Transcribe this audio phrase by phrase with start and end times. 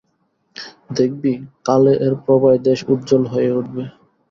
[0.91, 1.33] দেখবি,
[1.65, 3.83] কালে এর প্রভায় দেশ উজ্জ্বল হয়ে উঠবে।